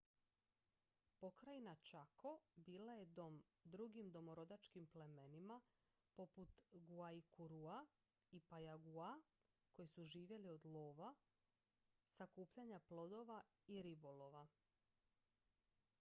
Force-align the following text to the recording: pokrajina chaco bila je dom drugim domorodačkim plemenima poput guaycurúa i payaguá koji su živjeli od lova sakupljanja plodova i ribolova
pokrajina 1.21 1.73
chaco 1.89 2.29
bila 2.67 2.93
je 3.01 3.05
dom 3.17 3.35
drugim 3.73 4.07
domorodačkim 4.15 4.87
plemenima 4.95 5.59
poput 6.21 6.57
guaycurúa 6.89 7.77
i 8.37 8.39
payaguá 8.53 9.09
koji 9.75 9.87
su 9.95 10.05
živjeli 10.15 10.49
od 10.55 10.65
lova 10.65 11.13
sakupljanja 12.19 12.79
plodova 12.79 13.41
i 13.67 13.81
ribolova 13.89 14.47